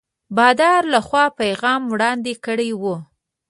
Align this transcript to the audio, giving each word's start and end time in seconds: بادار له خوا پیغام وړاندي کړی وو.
بادار 0.35 0.81
له 0.93 0.99
خوا 1.07 1.25
پیغام 1.41 1.81
وړاندي 1.93 2.35
کړی 2.45 2.71
وو. 2.81 2.95